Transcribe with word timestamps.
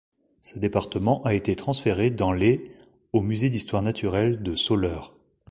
Ce 0.41 0.57
département 0.57 1.21
a 1.25 1.35
été 1.35 1.55
transféré 1.55 2.09
dans 2.09 2.31
les 2.31 2.71
au 3.13 3.21
musée 3.21 3.51
d'Histoire 3.51 3.83
naturelle 3.83 4.41
de 4.41 4.55
Soleure. 4.55 5.13